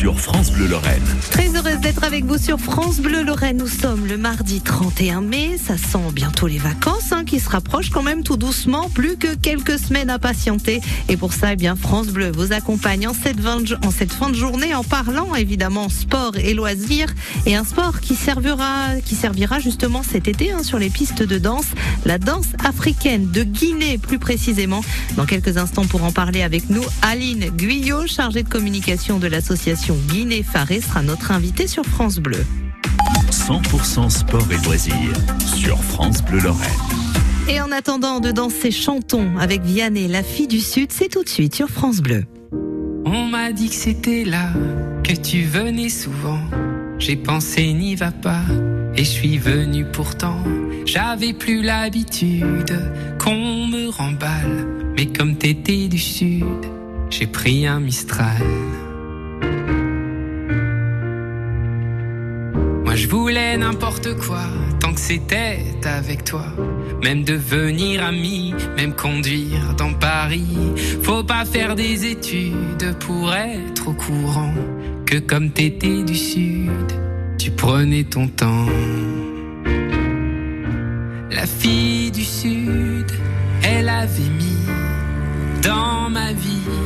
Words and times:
sur 0.00 0.18
France 0.18 0.50
Bleu 0.50 0.66
Lorraine. 0.66 1.02
Très 1.30 1.54
heureuse 1.54 1.78
d'être 1.80 2.04
avec 2.04 2.24
vous 2.24 2.38
sur 2.38 2.58
France 2.58 3.00
Bleu 3.00 3.22
Lorraine. 3.22 3.58
Nous 3.58 3.68
sommes 3.68 4.06
le 4.06 4.16
mardi 4.16 4.62
31 4.62 5.20
mai. 5.20 5.58
Ça 5.62 5.76
sent 5.76 6.10
bientôt 6.14 6.46
les 6.46 6.56
vacances 6.56 7.12
hein, 7.12 7.22
qui 7.26 7.38
se 7.38 7.50
rapprochent 7.50 7.90
quand 7.90 8.02
même 8.02 8.22
tout 8.22 8.38
doucement. 8.38 8.88
Plus 8.88 9.18
que 9.18 9.34
quelques 9.34 9.78
semaines 9.78 10.08
à 10.08 10.18
patienter. 10.18 10.80
Et 11.10 11.18
pour 11.18 11.34
ça, 11.34 11.52
eh 11.52 11.56
bien 11.56 11.76
France 11.76 12.06
Bleu 12.06 12.32
vous 12.34 12.54
accompagne 12.54 13.08
en 13.08 13.12
cette, 13.12 14.12
fin 14.12 14.30
de 14.30 14.34
journée 14.34 14.74
en 14.74 14.84
parlant 14.84 15.34
évidemment 15.34 15.90
sport 15.90 16.32
et 16.38 16.54
loisirs 16.54 17.12
et 17.44 17.54
un 17.54 17.64
sport 17.64 18.00
qui 18.00 18.14
servira, 18.14 18.86
qui 19.04 19.14
servira 19.14 19.60
justement 19.60 20.02
cet 20.02 20.28
été 20.28 20.50
hein, 20.50 20.62
sur 20.62 20.78
les 20.78 20.88
pistes 20.88 21.22
de 21.22 21.36
danse, 21.36 21.66
la 22.06 22.16
danse 22.16 22.48
africaine 22.64 23.30
de 23.30 23.42
Guinée 23.42 23.98
plus 23.98 24.18
précisément. 24.18 24.80
Dans 25.18 25.26
quelques 25.26 25.58
instants 25.58 25.84
pour 25.84 26.04
en 26.04 26.10
parler 26.10 26.40
avec 26.40 26.70
nous, 26.70 26.84
Aline 27.02 27.50
Guyot, 27.50 28.06
chargée 28.06 28.42
de 28.42 28.48
communication 28.48 29.18
de 29.18 29.26
l'association 29.26 29.89
Guinée 29.96 30.42
Faré 30.42 30.80
sera 30.80 31.02
notre 31.02 31.32
invité 31.32 31.66
sur 31.66 31.84
France 31.84 32.18
Bleu. 32.18 32.44
100% 33.30 34.10
sport 34.10 34.46
et 34.50 34.64
loisirs 34.64 34.94
sur 35.44 35.82
France 35.82 36.22
Bleu 36.22 36.40
Lorraine. 36.40 36.70
Et 37.48 37.60
en 37.60 37.72
attendant 37.72 38.20
de 38.20 38.30
danser 38.30 38.70
chantons 38.70 39.36
avec 39.38 39.62
Vianney, 39.62 40.08
la 40.08 40.22
fille 40.22 40.46
du 40.46 40.60
Sud, 40.60 40.92
c'est 40.92 41.08
tout 41.08 41.24
de 41.24 41.28
suite 41.28 41.54
sur 41.54 41.68
France 41.68 42.00
Bleu. 42.00 42.24
On 43.04 43.26
m'a 43.26 43.52
dit 43.52 43.68
que 43.68 43.74
c'était 43.74 44.24
là, 44.24 44.50
que 45.02 45.14
tu 45.14 45.42
venais 45.42 45.88
souvent. 45.88 46.40
J'ai 46.98 47.16
pensé 47.16 47.72
n'y 47.72 47.96
va 47.96 48.12
pas, 48.12 48.44
et 48.94 49.04
je 49.04 49.10
suis 49.10 49.38
venu 49.38 49.84
pourtant. 49.84 50.44
J'avais 50.84 51.32
plus 51.32 51.62
l'habitude 51.62 52.78
qu'on 53.18 53.66
me 53.66 53.88
remballe, 53.88 54.66
mais 54.96 55.06
comme 55.06 55.36
t'étais 55.36 55.88
du 55.88 55.98
Sud, 55.98 56.44
j'ai 57.10 57.26
pris 57.26 57.66
un 57.66 57.80
Mistral. 57.80 58.42
Voulais 63.10 63.56
n'importe 63.56 64.16
quoi, 64.18 64.44
tant 64.78 64.94
que 64.94 65.00
c'était 65.00 65.58
avec 65.84 66.22
toi. 66.22 66.44
Même 67.02 67.24
devenir 67.24 68.04
ami, 68.04 68.54
même 68.76 68.94
conduire 68.94 69.74
dans 69.76 69.92
Paris. 69.92 70.56
Faut 71.02 71.24
pas 71.24 71.44
faire 71.44 71.74
des 71.74 72.06
études 72.06 72.94
pour 73.00 73.34
être 73.34 73.88
au 73.88 73.94
courant 73.94 74.54
que 75.06 75.18
comme 75.18 75.50
t'étais 75.50 76.04
du 76.04 76.14
Sud, 76.14 76.88
tu 77.36 77.50
prenais 77.50 78.04
ton 78.04 78.28
temps. 78.28 78.66
La 81.32 81.46
fille 81.46 82.12
du 82.12 82.24
Sud, 82.24 83.10
elle 83.64 83.88
avait 83.88 84.32
mis 84.38 84.66
dans 85.62 86.08
ma 86.10 86.32
vie 86.32 86.76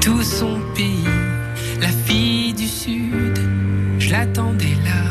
tout 0.00 0.22
son 0.22 0.60
pays. 0.76 1.04
La 1.80 1.88
fille 1.88 2.54
du 2.54 2.68
Sud, 2.68 3.36
je 3.98 4.10
l'attendais 4.12 4.76
là 4.84 5.09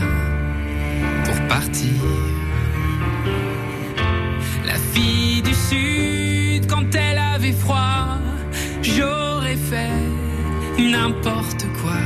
La 4.65 4.75
fille 4.93 5.41
du 5.41 5.53
Sud, 5.53 6.67
quand 6.67 6.95
elle 6.95 7.17
avait 7.17 7.51
froid, 7.51 8.17
j'aurais 8.81 9.57
fait 9.57 9.99
n'importe 10.79 11.65
quoi. 11.81 11.99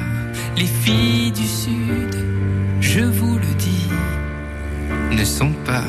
Les 0.57 0.65
filles 0.65 1.31
du 1.31 1.45
Sud, 1.45 2.15
je 2.81 3.01
vous 3.01 3.35
le 3.37 3.53
dis, 3.59 3.89
ne 5.11 5.23
sont 5.23 5.53
pas 5.65 5.85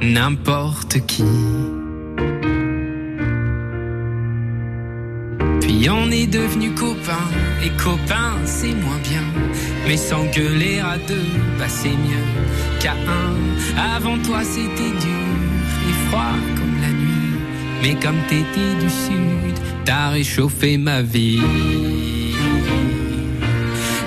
n'importe 0.00 1.04
qui. 1.06 1.24
Puis 5.82 5.90
on 5.90 6.12
est 6.12 6.28
devenus 6.28 6.70
copains, 6.78 7.28
et 7.60 7.70
copains 7.70 8.36
c'est 8.44 8.72
moins 8.72 9.00
bien. 9.02 9.24
Mais 9.88 9.96
s'engueuler 9.96 10.78
à 10.78 10.96
deux, 10.96 11.26
bah 11.58 11.64
c'est 11.68 11.88
mieux 11.88 12.24
qu'à 12.78 12.92
un. 12.92 13.96
Avant 13.96 14.16
toi 14.18 14.44
c'était 14.44 14.92
dur 15.04 15.26
et 15.88 16.08
froid 16.08 16.36
comme 16.54 16.80
la 16.80 16.86
nuit. 16.86 17.34
Mais 17.82 17.94
comme 18.00 18.20
t'étais 18.28 18.76
du 18.80 18.88
sud, 18.88 19.58
t'as 19.84 20.10
réchauffé 20.10 20.78
ma 20.78 21.02
vie. 21.02 21.42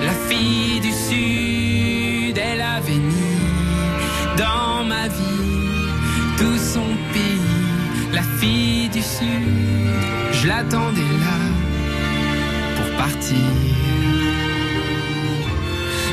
La 0.02 0.14
fille 0.30 0.80
du 0.80 0.92
sud, 0.92 2.38
elle 2.38 2.62
avait 2.62 3.02
mis 3.12 4.38
dans 4.38 4.82
ma 4.82 5.08
vie 5.08 5.92
tout 6.38 6.56
son 6.56 6.88
pays. 7.12 8.14
La 8.14 8.22
fille 8.40 8.88
du 8.88 9.02
sud, 9.02 9.52
je 10.32 10.48
l'attendais 10.48 11.12
là 11.20 11.45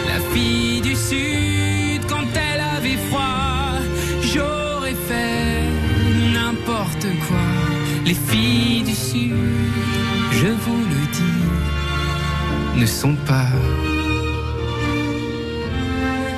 La 0.08 0.20
fille 0.32 0.82
du 0.82 0.96
sud, 0.96 2.06
quand 2.08 2.28
elle 2.36 2.62
avait 2.62 2.98
froid, 3.10 3.80
j'aurais 4.22 4.96
fait 5.08 5.64
n'importe 6.34 7.08
quoi. 7.28 7.48
Les 8.06 8.14
filles 8.14 8.84
du 8.84 8.94
sud, 8.94 9.34
je 10.32 10.48
vous 10.48 10.78
le 10.78 11.02
dis, 11.18 12.80
ne 12.80 12.86
sont 12.86 13.16
pas 13.26 13.50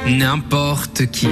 n'importe 0.07 1.05
qui. 1.07 1.27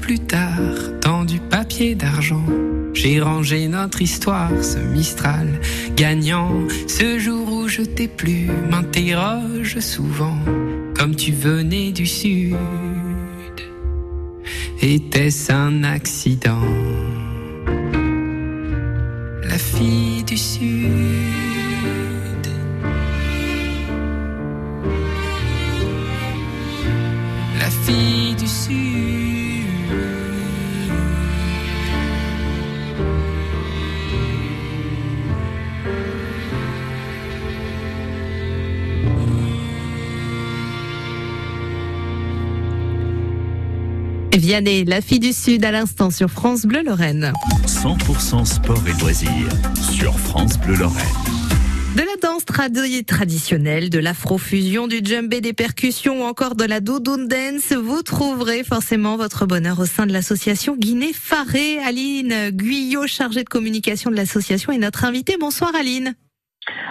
Plus 0.00 0.18
tard, 0.18 0.98
dans 1.00 1.24
du 1.24 1.38
papier 1.38 1.94
d'argent, 1.94 2.44
j'ai 2.92 3.20
rangé 3.20 3.68
notre 3.68 4.02
histoire, 4.02 4.50
ce 4.62 4.78
Mistral 4.78 5.60
gagnant. 5.96 6.50
Ce 6.88 7.18
jour 7.18 7.52
où 7.52 7.68
je 7.68 7.82
t'ai 7.82 8.08
plu, 8.08 8.48
m'interroge 8.68 9.78
souvent, 9.78 10.38
comme 10.96 11.14
tu 11.14 11.30
venais 11.32 11.92
du 11.92 12.06
sud. 12.06 12.56
Était-ce 14.82 15.52
un 15.52 15.84
accident? 15.84 16.64
La 19.44 19.58
fille 19.58 20.24
du 20.24 20.36
sud. 20.36 21.39
Vianney, 44.36 44.84
la 44.84 45.00
fille 45.00 45.18
du 45.18 45.32
Sud 45.32 45.64
à 45.64 45.70
l'instant 45.70 46.10
sur 46.10 46.30
France 46.30 46.64
Bleu 46.64 46.82
Lorraine. 46.82 47.32
100% 47.66 48.44
sport 48.44 48.82
et 48.86 49.00
loisirs 49.00 49.30
sur 49.92 50.18
France 50.18 50.58
Bleu 50.58 50.76
Lorraine. 50.76 51.06
De 51.96 52.02
la 52.02 52.16
danse 52.22 52.44
tradi- 52.44 53.04
traditionnelle, 53.04 53.90
de 53.90 53.98
l'afrofusion, 53.98 54.86
du 54.86 55.00
djembé, 55.04 55.40
des 55.40 55.52
percussions 55.52 56.22
ou 56.22 56.24
encore 56.24 56.54
de 56.54 56.64
la 56.64 56.80
doudoune 56.80 57.26
dance, 57.26 57.72
vous 57.72 58.02
trouverez 58.02 58.62
forcément 58.62 59.16
votre 59.16 59.44
bonheur 59.44 59.80
au 59.80 59.86
sein 59.86 60.06
de 60.06 60.12
l'association 60.12 60.76
Guinée 60.76 61.12
Faré. 61.12 61.78
Aline 61.80 62.50
Guyot, 62.50 63.08
chargée 63.08 63.42
de 63.42 63.48
communication 63.48 64.10
de 64.10 64.16
l'association, 64.16 64.72
est 64.72 64.78
notre 64.78 65.04
invitée. 65.04 65.36
Bonsoir 65.40 65.74
Aline. 65.74 66.14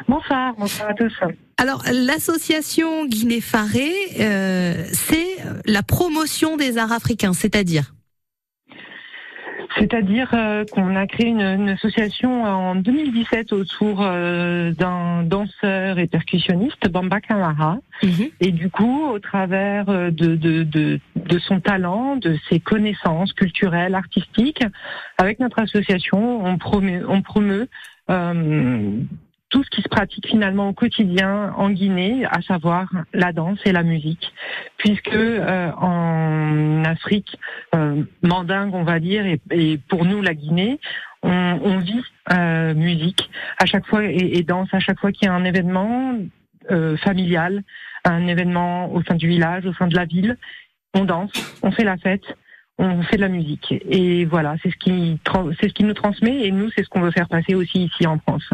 Bonsoir, 0.10 0.54
bonsoir 0.58 0.90
à 0.90 0.94
tous. 0.94 1.14
Alors, 1.60 1.84
l'association 1.92 3.06
Guinée 3.06 3.42
Faré, 3.42 3.92
euh, 4.22 4.86
c'est 4.94 5.36
la 5.66 5.84
promotion 5.84 6.56
des 6.56 6.78
arts 6.78 6.94
africains, 6.94 7.34
c'est-à-dire 7.34 7.94
C'est-à-dire 9.78 10.30
euh, 10.34 10.64
qu'on 10.72 10.96
a 10.96 11.06
créé 11.06 11.28
une, 11.28 11.42
une, 11.42 11.68
association 11.68 12.46
en 12.46 12.76
2017 12.76 13.52
autour 13.52 14.00
euh, 14.02 14.72
d'un 14.72 15.24
danseur 15.24 16.00
et 16.00 16.08
percussionniste, 16.08 16.88
Bamba 16.88 17.20
Kamara. 17.20 17.80
Mm-hmm. 18.04 18.32
Et 18.40 18.52
du 18.54 18.70
coup, 18.70 19.04
au 19.08 19.20
travers 19.20 19.88
de, 19.88 20.10
de, 20.12 20.64
de, 20.64 21.02
de, 21.18 21.40
son 21.40 21.60
talent, 21.60 22.16
de 22.16 22.38
ses 22.48 22.62
connaissances 22.62 23.34
culturelles, 23.34 23.96
artistiques, 23.96 24.64
avec 25.18 25.42
notre 25.42 25.60
association, 25.60 26.46
on 26.46 26.58
promeut, 26.58 27.04
on 27.06 27.22
promeut 27.22 27.68
euh, 28.10 29.02
tout 29.50 29.64
ce 29.64 29.70
qui 29.70 29.82
se 29.82 29.90
pratique 29.90 30.28
finalement 30.28 30.70
au 30.70 30.74
quotidien 30.74 31.54
en 31.58 31.72
Guinée, 31.72 32.26
à 32.30 32.42
savoir 32.42 32.88
la 33.14 33.34
danse 33.34 33.60
et 33.66 33.72
la 33.72 33.84
musique, 33.84 34.32
puisque 34.78 35.14
euh, 35.14 35.72
en 35.74 36.84
Afrique 36.86 37.38
euh, 37.76 38.04
mandingue, 38.22 38.74
on 38.76 38.84
va 38.84 39.00
dire, 39.00 39.26
et, 39.52 39.78
pour 39.90 40.06
nous 40.06 40.22
la 40.22 40.36
Guinée, 40.36 40.80
on, 41.24 41.60
on 41.64 41.78
vit 41.80 42.04
euh, 42.32 42.74
musique 42.76 43.30
à 43.58 43.66
chaque 43.66 43.86
fois 43.88 44.06
et, 44.06 44.38
et 44.38 44.44
danse 44.44 44.70
à 44.72 44.80
chaque 44.80 45.00
fois 45.00 45.12
qu'il 45.12 45.28
y 45.28 45.30
a 45.30 45.34
un 45.34 45.46
événement 45.46 46.18
familial, 47.04 47.64
un 48.06 48.28
événement 48.28 48.94
au 48.94 49.02
sein 49.02 49.16
du 49.16 49.28
village, 49.28 49.66
au 49.66 49.74
sein 49.74 49.88
de 49.88 49.96
la 49.96 50.06
ville, 50.06 50.38
on 50.94 51.04
danse, 51.04 51.32
on 51.64 51.72
fait 51.72 51.84
la 51.84 51.98
fête 51.98 52.36
on 52.80 53.04
fait 53.04 53.18
de 53.18 53.22
la 53.22 53.28
musique. 53.28 53.74
Et 53.90 54.26
voilà, 54.26 54.56
c'est 54.64 54.72
ce 54.72 54.78
qui 54.78 55.20
c'est 55.60 55.68
ce 55.68 55.74
qui 55.74 55.84
nous 55.84 55.94
transmet 55.94 56.48
et 56.48 56.52
nous 56.52 56.70
c'est 56.76 56.84
ce 56.84 56.90
qu'on 56.90 57.02
veut 57.02 57.12
faire 57.12 57.28
passer 57.28 57.54
aussi 57.54 57.86
ici 57.86 58.08
en 58.08 58.18
France. 58.20 58.50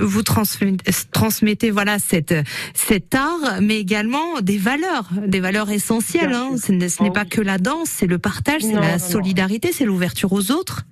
Vous 0.00 0.22
transmettez 0.22 1.70
voilà 1.70 1.98
cette 1.98 2.34
cet 2.72 3.14
art, 3.14 3.60
mais 3.60 3.78
également 3.78 4.40
des 4.40 4.56
valeurs, 4.56 5.10
des 5.26 5.40
valeurs 5.40 5.70
essentielles. 5.70 6.32
Hein. 6.32 6.56
Ce 6.56 6.72
n'est 6.72 6.88
oh 7.00 7.12
pas 7.12 7.26
que 7.26 7.42
la 7.42 7.58
danse, 7.58 7.88
c'est 7.88 8.06
le 8.06 8.18
partage, 8.18 8.62
c'est 8.62 8.72
la 8.72 8.98
solidarité, 8.98 9.70
c'est 9.72 9.84
l'ouverture 9.84 10.32
aux 10.32 10.50
autres. 10.50 10.82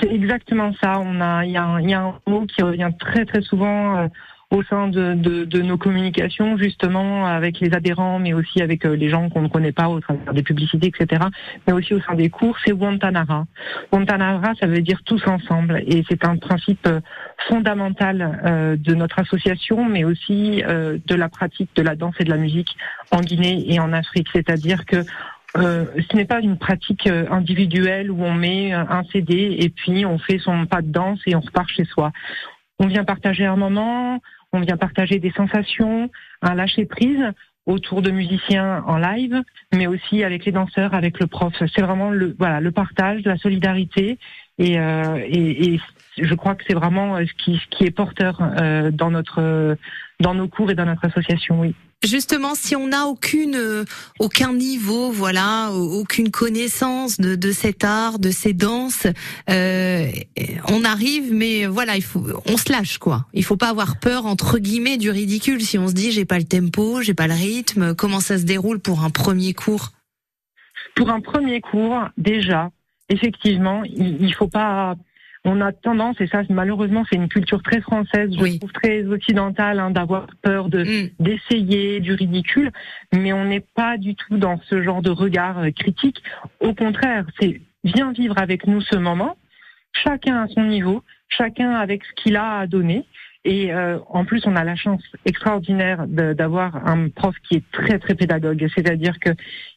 C'est 0.00 0.10
exactement 0.10 0.72
ça. 0.82 0.98
On 0.98 1.20
a 1.20 1.44
il 1.44 1.52
y 1.52 1.56
a, 1.56 1.80
y 1.80 1.94
a, 1.94 2.00
un 2.00 2.14
mot 2.26 2.46
qui 2.46 2.62
revient 2.62 2.90
très 2.98 3.24
très 3.24 3.42
souvent. 3.42 3.98
Euh, 3.98 4.08
au 4.50 4.62
sein 4.62 4.88
de, 4.88 5.14
de, 5.14 5.44
de, 5.44 5.62
nos 5.62 5.78
communications, 5.78 6.56
justement, 6.56 7.26
avec 7.26 7.60
les 7.60 7.72
adhérents, 7.74 8.18
mais 8.18 8.34
aussi 8.34 8.62
avec 8.62 8.84
euh, 8.84 8.94
les 8.94 9.08
gens 9.08 9.28
qu'on 9.28 9.42
ne 9.42 9.48
connaît 9.48 9.72
pas 9.72 9.88
au 9.88 10.00
travers 10.00 10.32
des 10.32 10.42
publicités, 10.42 10.88
etc., 10.88 11.22
mais 11.66 11.72
aussi 11.72 11.94
au 11.94 12.00
sein 12.00 12.14
des 12.14 12.30
cours, 12.30 12.56
c'est 12.64 12.72
Wantanara. 12.72 13.46
Wantanara, 13.92 14.52
ça 14.60 14.66
veut 14.66 14.80
dire 14.80 15.02
tous 15.04 15.26
ensemble, 15.26 15.82
et 15.86 16.04
c'est 16.08 16.24
un 16.24 16.36
principe 16.36 16.86
euh, 16.86 17.00
fondamental 17.48 18.40
euh, 18.44 18.76
de 18.76 18.94
notre 18.94 19.18
association, 19.18 19.84
mais 19.88 20.04
aussi 20.04 20.62
de 20.64 21.14
la 21.14 21.28
pratique 21.28 21.70
de 21.76 21.82
la 21.82 21.96
danse 21.96 22.14
et 22.20 22.24
de 22.24 22.30
la 22.30 22.36
musique 22.36 22.76
en 23.10 23.20
Guinée 23.20 23.64
et 23.72 23.80
en 23.80 23.92
Afrique. 23.92 24.28
C'est-à-dire 24.32 24.84
que 24.86 25.04
euh, 25.56 25.84
ce 26.10 26.16
n'est 26.16 26.24
pas 26.24 26.40
une 26.40 26.58
pratique 26.58 27.06
individuelle 27.06 28.10
où 28.10 28.24
on 28.24 28.34
met 28.34 28.72
un 28.72 29.02
CD 29.12 29.56
et 29.58 29.68
puis 29.68 30.04
on 30.04 30.18
fait 30.18 30.38
son 30.38 30.66
pas 30.66 30.82
de 30.82 30.90
danse 30.90 31.20
et 31.26 31.36
on 31.36 31.40
repart 31.40 31.68
chez 31.68 31.84
soi. 31.84 32.12
On 32.78 32.86
vient 32.86 33.04
partager 33.04 33.44
un 33.44 33.56
moment, 33.56 34.20
on 34.52 34.60
vient 34.60 34.76
partager 34.76 35.18
des 35.18 35.30
sensations, 35.32 36.10
un 36.42 36.54
lâcher 36.54 36.86
prise 36.86 37.24
autour 37.66 38.02
de 38.02 38.10
musiciens 38.10 38.84
en 38.86 38.98
live, 38.98 39.42
mais 39.72 39.86
aussi 39.86 40.22
avec 40.22 40.44
les 40.44 40.52
danseurs, 40.52 40.94
avec 40.94 41.18
le 41.18 41.26
prof. 41.26 41.54
C'est 41.74 41.82
vraiment 41.82 42.10
le 42.10 42.34
voilà 42.38 42.60
le 42.60 42.70
partage, 42.72 43.22
la 43.24 43.38
solidarité 43.38 44.18
et, 44.58 44.78
euh, 44.78 45.78
je 46.16 46.34
crois 46.34 46.54
que 46.54 46.62
c'est 46.66 46.74
vraiment 46.74 47.16
ce 47.18 47.32
qui, 47.44 47.56
ce 47.56 47.76
qui 47.76 47.84
est 47.84 47.90
porteur 47.90 48.38
euh, 48.40 48.90
dans 48.90 49.10
notre 49.10 49.76
dans 50.20 50.34
nos 50.34 50.46
cours 50.46 50.70
et 50.70 50.74
dans 50.74 50.86
notre 50.86 51.04
association. 51.06 51.60
Oui. 51.60 51.74
Justement, 52.04 52.54
si 52.54 52.76
on 52.76 52.88
n'a 52.88 53.06
aucune, 53.06 53.56
euh, 53.56 53.84
aucun 54.18 54.52
niveau, 54.52 55.10
voilà, 55.10 55.72
aucune 55.72 56.30
connaissance 56.30 57.18
de, 57.18 57.34
de 57.34 57.50
cet 57.50 57.82
art, 57.82 58.18
de 58.18 58.30
ces 58.30 58.52
danses, 58.52 59.06
euh, 59.48 60.10
on 60.68 60.84
arrive, 60.84 61.32
mais 61.32 61.64
voilà, 61.66 61.96
il 61.96 62.02
faut, 62.02 62.22
on 62.46 62.58
se 62.58 62.70
lâche 62.70 62.98
quoi. 62.98 63.24
Il 63.32 63.42
faut 63.42 63.56
pas 63.56 63.70
avoir 63.70 63.98
peur 63.98 64.26
entre 64.26 64.58
guillemets 64.58 64.98
du 64.98 65.10
ridicule. 65.10 65.62
Si 65.62 65.78
on 65.78 65.88
se 65.88 65.94
dit 65.94 66.12
j'ai 66.12 66.26
pas 66.26 66.38
le 66.38 66.44
tempo, 66.44 67.00
j'ai 67.00 67.14
pas 67.14 67.26
le 67.26 67.34
rythme, 67.34 67.94
comment 67.94 68.20
ça 68.20 68.38
se 68.38 68.44
déroule 68.44 68.80
pour 68.80 69.02
un 69.02 69.10
premier 69.10 69.54
cours? 69.54 69.90
Pour 70.96 71.08
un 71.08 71.20
premier 71.20 71.62
cours, 71.62 72.08
déjà, 72.18 72.70
effectivement, 73.08 73.82
il, 73.84 74.20
il 74.20 74.34
faut 74.34 74.48
pas 74.48 74.94
on 75.44 75.60
a 75.60 75.72
tendance, 75.72 76.20
et 76.20 76.26
ça 76.26 76.42
malheureusement 76.48 77.04
c'est 77.08 77.16
une 77.16 77.28
culture 77.28 77.62
très 77.62 77.80
française, 77.80 78.30
je 78.32 78.58
trouve 78.58 78.72
très 78.72 79.04
occidentale, 79.04 79.78
hein, 79.78 79.90
d'avoir 79.90 80.26
peur 80.42 80.68
de 80.68 80.84
mm. 80.84 81.10
d'essayer 81.20 82.00
du 82.00 82.14
ridicule, 82.14 82.72
mais 83.12 83.32
on 83.32 83.44
n'est 83.44 83.64
pas 83.74 83.98
du 83.98 84.14
tout 84.14 84.38
dans 84.38 84.58
ce 84.68 84.82
genre 84.82 85.02
de 85.02 85.10
regard 85.10 85.58
euh, 85.58 85.70
critique. 85.70 86.22
Au 86.60 86.74
contraire, 86.74 87.26
c'est 87.38 87.60
viens 87.84 88.12
vivre 88.12 88.38
avec 88.38 88.66
nous 88.66 88.80
ce 88.80 88.96
moment, 88.96 89.36
chacun 89.92 90.42
à 90.42 90.48
son 90.48 90.64
niveau, 90.64 91.02
chacun 91.28 91.72
avec 91.72 92.04
ce 92.04 92.22
qu'il 92.22 92.36
a 92.36 92.58
à 92.58 92.66
donner. 92.66 93.04
Et 93.44 93.74
euh, 93.74 93.98
en 94.08 94.24
plus, 94.24 94.46
on 94.46 94.56
a 94.56 94.64
la 94.64 94.74
chance 94.74 95.02
extraordinaire 95.26 96.06
d'avoir 96.08 96.88
un 96.88 97.10
prof 97.10 97.34
qui 97.46 97.56
est 97.56 97.70
très 97.72 97.98
très 97.98 98.14
pédagogue, 98.14 98.66
c'est-à-dire 98.74 99.18
que 99.20 99.30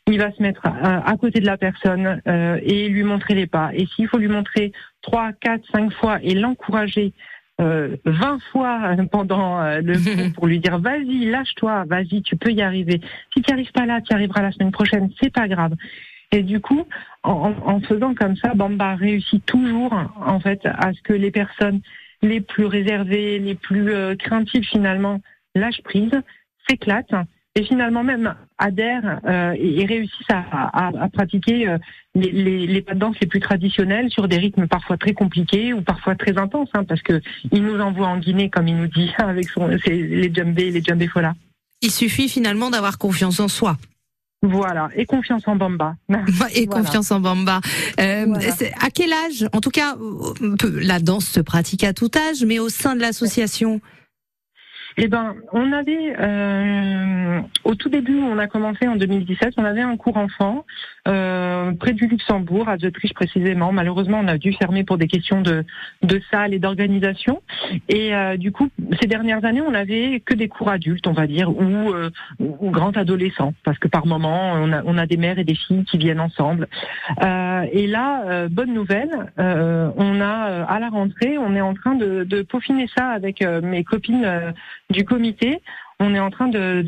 il 0.07 0.17
va 0.17 0.31
se 0.31 0.41
mettre 0.41 0.61
à, 0.65 1.17
côté 1.17 1.41
de 1.41 1.45
la 1.45 1.57
personne 1.57 2.21
euh, 2.27 2.59
et 2.63 2.87
lui 2.87 3.03
montrer 3.03 3.35
les 3.35 3.45
pas. 3.45 3.71
Et 3.73 3.85
s'il 3.87 4.07
faut 4.07 4.17
lui 4.17 4.29
montrer 4.29 4.71
trois, 5.01 5.33
quatre, 5.33 5.65
cinq 5.73 5.91
fois 5.91 6.19
et 6.23 6.33
l'encourager 6.33 7.11
euh, 7.59 7.97
20 8.05 8.39
fois 8.51 8.95
pendant 9.11 9.61
euh, 9.61 9.81
le 9.81 9.93
cours 10.15 10.33
pour 10.33 10.47
lui 10.47 10.59
dire 10.59 10.79
vas-y, 10.79 11.25
lâche-toi, 11.25 11.83
vas-y, 11.89 12.21
tu 12.21 12.37
peux 12.37 12.51
y 12.51 12.61
arriver. 12.61 13.01
Si 13.33 13.41
tu 13.41 13.51
n'y 13.51 13.53
arrives 13.53 13.71
pas 13.73 13.85
là, 13.85 13.99
tu 13.99 14.11
y 14.11 14.15
arriveras 14.15 14.41
la 14.41 14.53
semaine 14.53 14.71
prochaine, 14.71 15.09
c'est 15.21 15.33
pas 15.33 15.49
grave. 15.49 15.73
Et 16.31 16.41
du 16.41 16.61
coup, 16.61 16.85
en, 17.23 17.53
en 17.65 17.81
faisant 17.81 18.13
comme 18.13 18.37
ça, 18.37 18.53
Bamba 18.53 18.95
réussit 18.95 19.45
toujours 19.45 19.93
en 20.25 20.39
fait 20.39 20.61
à 20.65 20.93
ce 20.93 21.01
que 21.01 21.13
les 21.13 21.31
personnes 21.31 21.81
les 22.21 22.41
plus 22.41 22.65
réservés, 22.65 23.39
les 23.39 23.55
plus 23.55 23.93
euh, 23.93 24.15
craintifs 24.15 24.67
finalement 24.67 25.21
lâchent 25.55 25.81
prise, 25.83 26.11
s'éclatent 26.67 27.13
et 27.55 27.63
finalement 27.63 28.03
même 28.03 28.35
adhèrent 28.59 29.19
euh, 29.25 29.55
et, 29.57 29.85
réussissent 29.85 30.29
à, 30.29 30.87
à, 30.87 31.09
pratiquer 31.09 31.67
euh, 31.67 31.77
les, 32.13 32.31
les, 32.31 32.67
les, 32.67 32.81
pas 32.81 32.93
de 32.93 32.99
danse 32.99 33.15
les 33.19 33.27
plus 33.27 33.39
traditionnels 33.39 34.11
sur 34.11 34.27
des 34.27 34.37
rythmes 34.37 34.67
parfois 34.67 34.97
très 34.97 35.13
compliqués 35.13 35.73
ou 35.73 35.81
parfois 35.81 36.15
très 36.15 36.37
intenses, 36.37 36.69
hein, 36.75 36.83
parce 36.83 37.01
que 37.01 37.19
il 37.51 37.63
nous 37.63 37.79
envoie 37.79 38.07
en 38.07 38.19
Guinée, 38.19 38.49
comme 38.49 38.67
il 38.67 38.77
nous 38.77 38.87
dit, 38.87 39.11
avec 39.17 39.49
son, 39.49 39.67
les 39.67 40.31
djembés, 40.33 40.71
les 40.71 40.83
djembés 40.83 41.07
fola. 41.07 41.33
Il 41.81 41.91
suffit 41.91 42.29
finalement 42.29 42.69
d'avoir 42.69 42.97
confiance 42.97 43.39
en 43.39 43.47
soi. 43.47 43.77
Voilà, 44.43 44.89
et 44.95 45.05
confiance 45.05 45.47
en 45.47 45.55
Bamba. 45.55 45.95
et 46.53 46.67
confiance 46.67 47.11
en 47.11 47.19
Bamba. 47.19 47.59
Euh, 47.99 48.35
À 48.79 48.89
quel 48.91 49.11
âge 49.11 49.47
En 49.53 49.61
tout 49.61 49.71
cas, 49.71 49.97
la 50.61 50.99
danse 50.99 51.25
se 51.25 51.39
pratique 51.39 51.83
à 51.83 51.93
tout 51.93 52.11
âge, 52.15 52.45
mais 52.45 52.59
au 52.59 52.69
sein 52.69 52.95
de 52.95 53.01
l'association? 53.01 53.81
Eh 54.99 55.07
ben, 55.07 55.35
on 55.51 55.73
avait 55.73 56.15
euh, 56.19 57.39
au 57.63 57.75
tout 57.75 57.87
début, 57.87 58.19
on 58.19 58.39
a 58.39 58.47
commencé 58.47 58.87
en 58.87 58.95
2017, 58.95 59.53
on 59.57 59.63
avait 59.63 59.81
un 59.81 59.95
cours 59.95 60.17
enfant 60.17 60.65
euh, 61.07 61.71
près 61.73 61.93
du 61.93 62.07
Luxembourg, 62.07 62.67
à 62.67 62.79
Zeutrich 62.79 63.13
précisément. 63.13 63.71
Malheureusement, 63.71 64.19
on 64.23 64.27
a 64.27 64.39
dû 64.39 64.53
fermer 64.53 64.83
pour 64.83 64.97
des 64.97 65.07
questions 65.07 65.41
de, 65.41 65.63
de 66.01 66.21
salle 66.31 66.55
et 66.55 66.59
d'organisation. 66.59 67.43
Et 67.89 68.15
euh, 68.15 68.37
du 68.37 68.51
coup, 68.51 68.69
ces 68.99 69.07
dernières 69.07 69.45
années, 69.45 69.61
on 69.61 69.75
avait 69.75 70.19
que 70.19 70.33
des 70.33 70.47
cours 70.47 70.69
adultes, 70.69 71.05
on 71.05 71.13
va 71.13 71.27
dire, 71.27 71.51
ou, 71.51 71.93
ou 72.39 72.71
grands 72.71 72.91
adolescents, 72.91 73.53
parce 73.63 73.77
que 73.77 73.87
par 73.87 74.07
moment, 74.07 74.53
on 74.53 74.97
a, 74.97 75.05
des 75.05 75.17
mères 75.17 75.37
et 75.37 75.43
des 75.43 75.55
filles 75.55 75.85
qui 75.85 75.99
viennent 75.99 76.19
ensemble. 76.19 76.67
Et 77.21 77.85
là, 77.85 78.47
bonne 78.49 78.73
nouvelle, 78.73 79.31
on 79.37 80.21
a 80.21 80.65
à 80.67 80.79
la 80.79 80.89
rentrée, 80.89 81.37
on 81.37 81.55
est 81.55 81.61
en 81.61 81.75
train 81.75 81.95
de, 81.95 82.23
de 82.23 82.41
peaufiner 82.41 82.89
ça 82.97 83.09
avec 83.09 83.41
mes 83.41 83.83
copines 83.83 84.53
du 84.89 85.05
comité, 85.05 85.61
on 85.99 86.13
est 86.13 86.19
en 86.19 86.29
train 86.29 86.47
de 86.47 86.81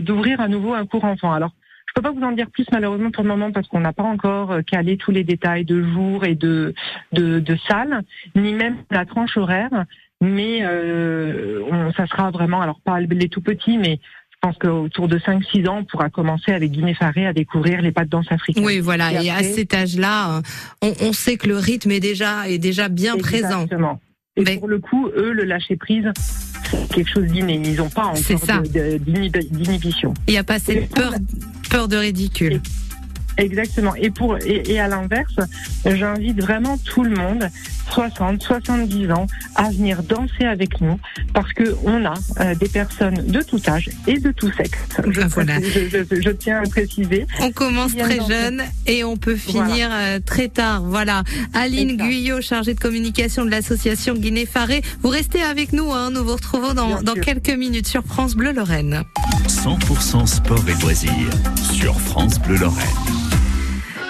d'ouvrir 0.00 0.38
de, 0.38 0.42
à 0.42 0.48
nouveau 0.48 0.74
un 0.74 0.86
cours 0.86 1.04
enfant. 1.04 1.32
Alors, 1.32 1.52
je 1.86 1.92
peux 1.94 2.02
pas 2.02 2.12
vous 2.12 2.24
en 2.24 2.32
dire 2.32 2.50
plus 2.50 2.66
malheureusement 2.72 3.10
pour 3.10 3.22
le 3.22 3.28
moment 3.28 3.52
parce 3.52 3.68
qu'on 3.68 3.80
n'a 3.80 3.92
pas 3.92 4.02
encore 4.02 4.52
euh, 4.52 4.62
calé 4.62 4.96
tous 4.96 5.12
les 5.12 5.24
détails 5.24 5.64
de 5.64 5.82
jours 5.82 6.24
et 6.24 6.34
de 6.34 6.74
de, 7.12 7.38
de 7.40 7.56
salles, 7.68 8.02
ni 8.34 8.52
même 8.52 8.76
la 8.90 9.06
tranche 9.06 9.36
horaire. 9.36 9.84
Mais 10.20 10.60
euh, 10.62 11.62
on, 11.70 11.92
ça 11.92 12.06
sera 12.06 12.30
vraiment, 12.30 12.62
alors 12.62 12.80
pas 12.80 12.98
les 13.00 13.28
tout 13.28 13.42
petits, 13.42 13.76
mais 13.78 13.98
je 14.30 14.36
pense 14.40 14.56
qu'autour 14.58 15.08
de 15.08 15.18
5-6 15.18 15.68
ans, 15.68 15.78
on 15.78 15.84
pourra 15.84 16.08
commencer 16.08 16.52
avec 16.52 16.70
Guinée 16.70 16.94
Faré 16.94 17.26
à 17.26 17.32
découvrir 17.32 17.82
les 17.82 17.92
pas 17.92 18.04
de 18.04 18.10
danse 18.10 18.30
africaines. 18.30 18.64
Oui, 18.64 18.80
voilà. 18.80 19.22
Et, 19.22 19.30
à 19.30 19.42
cet 19.42 19.74
âge-là, 19.74 20.40
on, 20.82 20.92
on, 21.00 21.12
sait 21.12 21.36
que 21.36 21.48
le 21.48 21.56
rythme 21.56 21.90
est 21.90 22.00
déjà 22.00 22.48
est 22.48 22.58
déjà 22.58 22.88
bien 22.88 23.16
présent. 23.16 23.64
Exactement. 23.64 24.00
Et 24.36 24.58
pour 24.58 24.68
le 24.68 24.78
coup, 24.78 25.08
eux, 25.16 25.32
le 25.32 25.44
lâcher 25.44 25.76
prise, 25.76 26.10
quelque 26.92 27.10
chose 27.10 27.26
d'inné. 27.26 27.60
Ils 27.64 27.76
n'ont 27.76 27.88
pas 27.88 28.06
encore 28.06 28.62
d'inhibition. 29.50 30.14
Il 30.26 30.32
n'y 30.32 30.38
a 30.38 30.44
pas 30.44 30.58
cette 30.58 30.88
peur, 30.90 31.12
peur 31.70 31.88
de 31.88 31.96
ridicule. 31.96 32.60
Exactement. 33.36 33.94
Et 33.96 34.10
pour 34.10 34.36
et, 34.38 34.78
à 34.78 34.88
l'inverse, 34.88 35.36
j'invite 35.84 36.40
vraiment 36.40 36.78
tout 36.78 37.02
le 37.02 37.10
monde, 37.10 37.48
60, 37.90 38.42
70 38.42 39.10
ans, 39.10 39.26
à 39.54 39.70
venir 39.70 40.02
danser 40.02 40.44
avec 40.44 40.80
nous 40.80 40.98
parce 41.32 41.52
que 41.52 41.76
on 41.84 42.04
a 42.04 42.14
euh, 42.40 42.54
des 42.54 42.68
personnes 42.68 43.26
de 43.26 43.42
tout 43.42 43.60
âge 43.68 43.90
et 44.06 44.18
de 44.18 44.30
tout 44.32 44.50
sexe. 44.52 44.78
Je, 45.06 46.20
je, 46.20 46.30
tiens 46.30 46.62
à 46.64 46.68
préciser. 46.68 47.26
On 47.40 47.50
commence 47.50 47.94
très 47.96 48.18
jeune 48.26 48.62
et 48.86 49.04
on 49.04 49.16
peut 49.16 49.36
finir 49.36 49.88
euh, 49.92 50.18
très 50.24 50.48
tard. 50.48 50.82
Voilà. 50.82 51.22
Aline 51.52 51.96
Guyot, 51.96 52.40
chargée 52.40 52.74
de 52.74 52.80
communication 52.80 53.44
de 53.44 53.50
l'association 53.50 54.14
Guinée 54.14 54.46
Faré. 54.46 54.82
Vous 55.02 55.08
restez 55.08 55.42
avec 55.42 55.72
nous. 55.72 55.92
Hein. 55.92 56.10
Nous 56.10 56.24
vous 56.24 56.34
retrouvons 56.34 56.74
dans, 56.74 57.02
dans 57.02 57.14
quelques 57.14 57.50
minutes 57.50 57.86
sur 57.86 58.04
France 58.04 58.34
Bleu 58.34 58.52
Lorraine. 58.52 59.04
100% 59.48 60.26
sport 60.26 60.64
et 60.68 60.82
loisirs 60.82 61.10
sur 61.72 61.98
France 62.00 62.38
Bleu 62.38 62.56
Lorraine. 62.56 62.84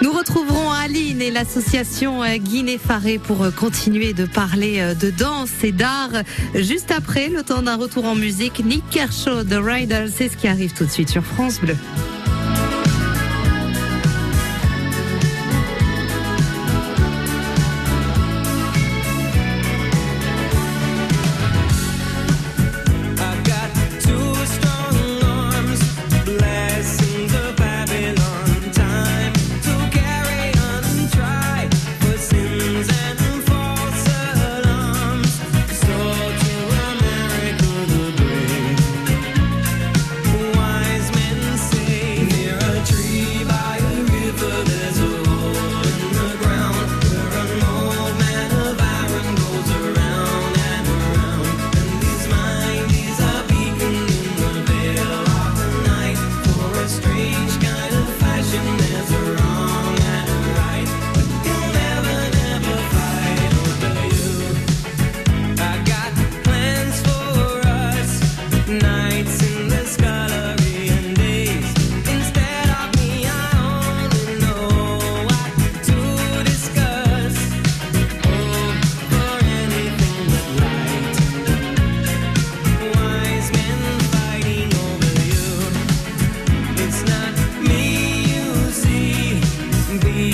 Nous 0.01 0.11
retrouverons 0.11 0.71
Aline 0.71 1.21
et 1.21 1.31
l'association 1.31 2.21
Guinée 2.37 2.77
Faré 2.77 3.17
pour 3.17 3.45
continuer 3.55 4.13
de 4.13 4.25
parler 4.25 4.93
de 4.99 5.09
danse 5.09 5.63
et 5.63 5.71
d'art. 5.71 6.11
Juste 6.53 6.91
après, 6.91 7.29
le 7.29 7.43
temps 7.43 7.61
d'un 7.61 7.77
retour 7.77 8.05
en 8.05 8.15
musique, 8.15 8.63
Nick 8.65 8.83
Kershaw 8.89 9.43
de 9.43 9.55
Riders, 9.55 10.09
c'est 10.13 10.29
ce 10.29 10.37
qui 10.37 10.47
arrive 10.47 10.73
tout 10.73 10.85
de 10.85 10.91
suite 10.91 11.09
sur 11.09 11.23
France 11.23 11.59
Bleu. 11.59 11.75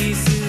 pieces. 0.01 0.40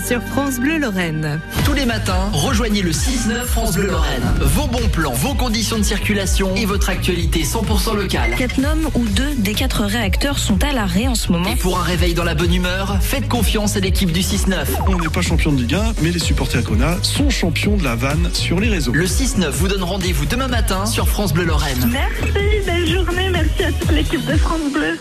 Sur 0.00 0.22
France 0.22 0.58
Bleu 0.58 0.78
Lorraine. 0.78 1.40
Tous 1.64 1.72
les 1.72 1.86
matins, 1.86 2.30
rejoignez 2.32 2.82
le 2.82 2.90
6-9 2.90 3.44
France 3.44 3.74
Bleu 3.74 3.88
Lorraine. 3.88 4.22
Vos 4.40 4.66
bons 4.66 4.88
plans, 4.88 5.12
vos 5.12 5.34
conditions 5.34 5.78
de 5.78 5.82
circulation 5.82 6.54
et 6.56 6.64
votre 6.64 6.88
actualité 6.88 7.42
100% 7.42 7.96
locale. 7.96 8.34
Catnum 8.36 8.88
ou 8.94 9.04
deux 9.06 9.34
des 9.36 9.54
quatre 9.54 9.84
réacteurs 9.84 10.38
sont 10.38 10.62
à 10.64 10.72
l'arrêt 10.72 11.06
en 11.06 11.14
ce 11.14 11.30
moment. 11.30 11.50
Et 11.50 11.56
pour 11.56 11.78
un 11.78 11.82
réveil 11.82 12.14
dans 12.14 12.24
la 12.24 12.34
bonne 12.34 12.52
humeur, 12.52 12.98
faites 13.00 13.28
confiance 13.28 13.76
à 13.76 13.80
l'équipe 13.80 14.10
du 14.10 14.20
6-9. 14.20 14.66
On 14.88 14.98
n'est 14.98 15.08
pas 15.08 15.22
champion 15.22 15.52
de 15.52 15.58
Ligue 15.58 15.74
1, 15.74 15.94
mais 16.02 16.10
les 16.10 16.18
supporters 16.18 16.64
qu'on 16.64 16.80
a 16.80 17.02
sont 17.02 17.30
champions 17.30 17.76
de 17.76 17.84
la 17.84 17.94
vanne 17.94 18.30
sur 18.32 18.60
les 18.60 18.68
réseaux. 18.68 18.92
Le 18.92 19.06
6-9 19.06 19.50
vous 19.50 19.68
donne 19.68 19.82
rendez-vous 19.82 20.26
demain 20.26 20.48
matin 20.48 20.86
sur 20.86 21.08
France 21.08 21.32
Bleu 21.32 21.44
Lorraine. 21.44 21.90
Merci, 21.92 22.32
belle 22.66 22.88
journée, 22.88 23.28
merci 23.30 23.64
à 23.64 23.72
toute 23.72 23.92
l'équipe 23.92 24.24
de 24.24 24.36
France 24.36 24.72
Bleu. 24.72 24.98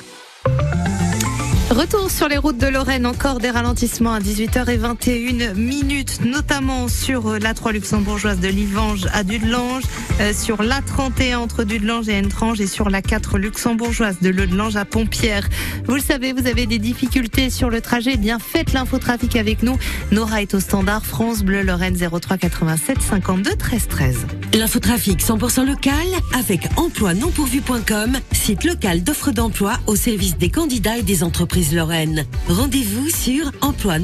Retour 1.73 2.11
sur 2.11 2.27
les 2.27 2.37
routes 2.37 2.59
de 2.59 2.67
Lorraine, 2.67 3.07
encore 3.07 3.39
des 3.39 3.49
ralentissements 3.49 4.13
à 4.13 4.19
18h21 4.19 5.55
minutes, 5.55 6.23
notamment 6.23 6.87
sur 6.87 7.29
euh, 7.29 7.39
la 7.39 7.55
3 7.55 7.71
luxembourgeoise 7.71 8.39
de 8.39 8.47
Livange 8.47 9.07
à 9.11 9.23
Dudelange, 9.23 9.81
euh, 10.19 10.33
sur 10.33 10.61
la 10.61 10.81
31 10.81 11.39
entre 11.39 11.63
Dudelange 11.63 12.09
et 12.09 12.19
Entrange 12.19 12.61
et 12.61 12.67
sur 12.67 12.91
la 12.91 13.01
4 13.01 13.39
luxembourgeoise 13.39 14.17
de 14.21 14.29
Leudelange 14.29 14.75
à 14.75 14.85
Pompierre. 14.85 15.49
Vous 15.87 15.95
le 15.95 16.01
savez, 16.01 16.31
vous 16.31 16.45
avez 16.45 16.67
des 16.67 16.77
difficultés 16.77 17.49
sur 17.49 17.71
le 17.71 17.81
trajet, 17.81 18.11
eh 18.13 18.17
bien 18.17 18.37
faites 18.37 18.71
l'infotrafic 18.73 19.35
avec 19.35 19.63
nous. 19.63 19.79
Nora 20.11 20.43
est 20.43 20.53
au 20.53 20.59
standard 20.59 21.03
France 21.03 21.41
Bleu 21.41 21.63
Lorraine 21.63 21.97
03 21.97 22.37
87 22.37 23.01
52 23.01 23.55
13 23.55 23.87
13. 23.87 24.27
L'infotrafic 24.53 25.23
100% 25.23 25.65
local 25.65 25.95
avec 26.37 26.69
emploi 26.77 27.15
non 27.15 27.31
pourvu.com, 27.31 28.19
site 28.31 28.63
local 28.63 29.01
d'offres 29.01 29.31
d'emploi 29.31 29.79
au 29.87 29.95
service 29.95 30.37
des 30.37 30.51
candidats 30.51 30.97
et 30.99 31.03
des 31.03 31.23
entreprises 31.23 31.62
Lorraine. 31.71 32.25
Rendez-vous 32.49 33.09
sur 33.09 33.51
emploi 33.61 33.99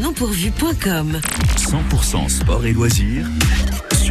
100% 1.58 2.30
sport 2.30 2.66
et 2.66 2.74
loisirs 2.74 3.26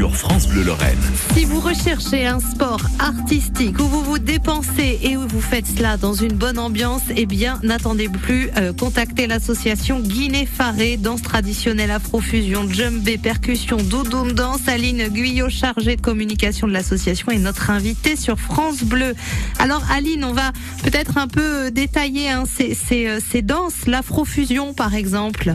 France 0.07 0.47
Bleu 0.47 0.62
Lorraine. 0.62 0.99
Si 1.35 1.45
vous 1.45 1.59
recherchez 1.61 2.25
un 2.25 2.38
sport 2.38 2.81
artistique 3.00 3.78
où 3.81 3.85
vous 3.85 4.02
vous 4.02 4.19
dépensez 4.21 5.00
et 5.02 5.17
où 5.17 5.26
vous 5.26 5.40
faites 5.40 5.67
cela 5.67 5.97
dans 5.97 6.12
une 6.12 6.35
bonne 6.35 6.59
ambiance, 6.59 7.02
eh 7.17 7.26
bien, 7.26 7.59
n'attendez 7.64 8.09
plus. 8.09 8.49
Euh, 8.57 8.73
contactez 8.73 9.26
l'association 9.26 9.99
Guinée 9.99 10.47
Faré, 10.47 10.97
danse 10.97 11.23
traditionnelle 11.23 11.90
afrofusion, 11.90 12.71
djembé, 12.71 13.19
percussion, 13.19 13.76
doudoum 13.78 14.33
danse. 14.33 14.69
Aline 14.69 15.09
Guyot, 15.09 15.50
chargée 15.50 15.97
de 15.97 16.00
communication 16.00 16.69
de 16.69 16.73
l'association, 16.73 17.33
est 17.33 17.38
notre 17.38 17.71
invitée 17.71 18.14
sur 18.14 18.38
France 18.38 18.85
Bleu. 18.85 19.14
Alors, 19.59 19.83
Aline, 19.90 20.25
on 20.25 20.33
va 20.33 20.52
peut-être 20.85 21.19
un 21.19 21.26
peu 21.26 21.73
détailler 21.73 22.31
hein, 22.31 22.45
ces, 22.47 22.75
ces, 22.75 23.09
euh, 23.09 23.19
ces 23.21 23.43
danses, 23.43 23.87
l'afrofusion 23.87 24.75
par 24.75 24.95
exemple. 24.95 25.55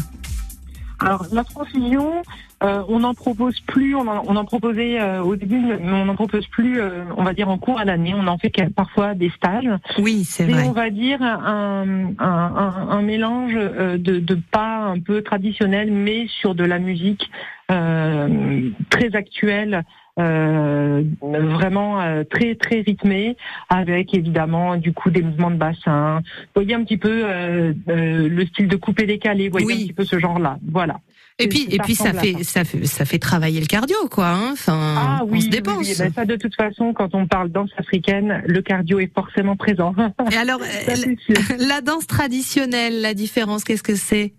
Alors, 1.03 1.25
l'afrofusion, 1.31 2.21
euh, 2.63 2.81
on 2.87 2.99
n'en 2.99 3.13
propose 3.13 3.59
plus, 3.61 3.93
on 3.95 4.07
en, 4.07 4.45
proposait 4.45 4.99
euh, 4.99 5.21
au 5.21 5.35
début, 5.35 5.59
mais 5.59 5.91
on 5.91 6.05
n'en 6.05 6.15
propose 6.15 6.47
plus, 6.47 6.79
euh, 6.79 7.03
on 7.17 7.23
va 7.23 7.33
dire 7.33 7.49
en 7.49 7.57
cours 7.57 7.77
à 7.79 7.85
l'année. 7.85 8.13
On 8.15 8.25
en 8.27 8.37
fait 8.37 8.51
parfois 8.73 9.13
des 9.13 9.29
stages. 9.31 9.69
Oui, 9.97 10.23
c'est 10.23 10.45
vrai. 10.45 10.63
on 10.65 10.71
va 10.71 10.89
dire 10.89 11.21
un, 11.21 13.01
mélange 13.01 13.53
de, 13.53 13.97
de, 13.97 14.39
pas 14.51 14.77
un 14.77 14.99
peu 14.99 15.21
traditionnel, 15.21 15.91
mais 15.91 16.27
sur 16.27 16.55
de 16.55 16.63
la 16.63 16.79
musique 16.79 17.29
très 17.67 19.15
actuelle. 19.15 19.83
Vraiment 20.17 22.23
très 22.29 22.55
très 22.55 22.81
rythmée 22.81 23.35
avec 23.69 24.13
évidemment 24.13 24.77
du 24.77 24.93
coup 24.93 25.09
des 25.09 25.21
mouvements 25.21 25.51
de 25.51 25.57
bassin. 25.57 26.21
Vous 26.23 26.61
voyez 26.61 26.75
un 26.75 26.83
petit 26.83 26.97
peu 26.97 27.25
le 27.87 28.45
style 28.45 28.67
de 28.67 28.75
coupé 28.75 29.05
décalé, 29.05 29.49
vous 29.49 29.59
voyez 29.59 29.73
un 29.73 29.85
petit 29.85 29.93
peu 29.93 30.05
ce 30.05 30.19
genre-là. 30.19 30.57
Voilà. 30.71 30.99
Et 31.39 31.47
puis, 31.47 31.67
et 31.71 31.79
puis 31.79 31.95
ça 31.95 32.13
fait, 32.13 32.43
ça 32.43 32.63
fait, 32.63 32.85
ça 32.85 33.05
fait 33.05 33.17
travailler 33.17 33.59
le 33.59 33.65
cardio, 33.65 33.95
quoi. 34.11 34.27
Hein 34.27 34.51
enfin, 34.53 34.95
ah, 34.97 35.23
oui, 35.27 35.39
on 35.39 35.41
se 35.41 35.47
dépense. 35.47 35.77
Oui, 35.79 35.95
ben 35.97 36.13
ça, 36.13 36.25
de 36.25 36.35
toute 36.35 36.55
façon, 36.55 36.93
quand 36.93 37.15
on 37.15 37.25
parle 37.25 37.49
danse 37.49 37.71
africaine, 37.77 38.43
le 38.45 38.61
cardio 38.61 38.99
est 38.99 39.11
forcément 39.13 39.55
présent. 39.55 39.95
Et 40.31 40.35
alors, 40.35 40.59
la 41.59 41.81
danse 41.81 42.05
traditionnelle, 42.05 43.01
la 43.01 43.15
différence, 43.15 43.63
qu'est-ce 43.63 43.83
que 43.83 43.95
c'est? 43.95 44.33